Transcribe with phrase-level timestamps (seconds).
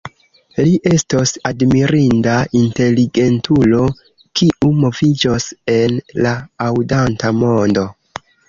[0.67, 3.83] Li estos admirinda inteligentulo,
[4.41, 6.35] kiu moviĝos en la
[6.71, 7.89] aŭdanta mondo.